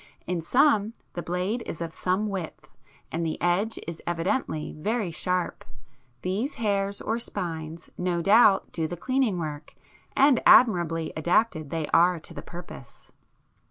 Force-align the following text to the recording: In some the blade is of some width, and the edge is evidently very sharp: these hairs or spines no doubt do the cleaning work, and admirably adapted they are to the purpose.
In 0.25 0.41
some 0.41 0.93
the 1.13 1.21
blade 1.21 1.61
is 1.67 1.79
of 1.79 1.93
some 1.93 2.27
width, 2.27 2.67
and 3.11 3.23
the 3.23 3.39
edge 3.39 3.77
is 3.87 4.01
evidently 4.07 4.73
very 4.75 5.11
sharp: 5.11 5.63
these 6.23 6.55
hairs 6.55 7.01
or 7.01 7.19
spines 7.19 7.91
no 7.99 8.19
doubt 8.23 8.71
do 8.71 8.87
the 8.87 8.97
cleaning 8.97 9.37
work, 9.37 9.75
and 10.15 10.41
admirably 10.43 11.13
adapted 11.15 11.69
they 11.69 11.85
are 11.93 12.19
to 12.19 12.33
the 12.33 12.41
purpose. 12.41 13.11